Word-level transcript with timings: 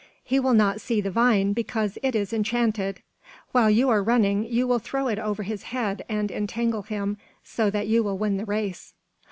He 0.23 0.39
will 0.39 0.55
not 0.55 0.81
see 0.81 0.99
the 0.99 1.11
vine, 1.11 1.53
because 1.53 1.99
it 2.01 2.15
is 2.15 2.33
enchanted. 2.33 3.03
While 3.51 3.69
you 3.69 3.87
are 3.89 4.01
running, 4.01 4.47
you 4.47 4.67
will 4.67 4.79
throw 4.79 5.07
it 5.09 5.19
over 5.19 5.43
his 5.43 5.61
head 5.61 6.03
and 6.09 6.31
entangle 6.31 6.81
him, 6.81 7.17
so 7.43 7.69
that 7.69 7.85
you 7.85 8.01
will 8.01 8.17
win 8.17 8.37
the 8.37 8.45
race." 8.45 8.95